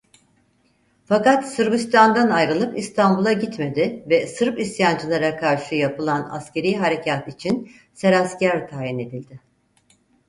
[1.05, 8.99] Fakat Sırbistan'dan ayrılıp İstanbul'a gitmedi ve Sırp isyancılara karşı yapılan askerî harekât için serasker tayin
[8.99, 9.39] edildi.